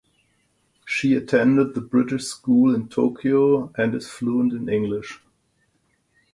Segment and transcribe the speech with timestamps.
[0.83, 5.21] She attended The British School in Tokyo and is fluent in English.